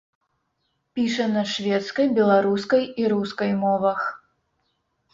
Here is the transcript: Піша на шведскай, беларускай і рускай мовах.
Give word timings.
Піша 0.99 1.27
на 1.35 1.43
шведскай, 1.53 2.11
беларускай 2.17 2.83
і 3.05 3.09
рускай 3.17 3.51
мовах. 3.63 4.01